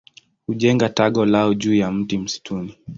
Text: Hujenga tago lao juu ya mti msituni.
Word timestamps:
Hujenga 0.45 0.89
tago 0.89 1.25
lao 1.25 1.53
juu 1.53 1.73
ya 1.73 1.91
mti 1.91 2.17
msituni. 2.17 2.75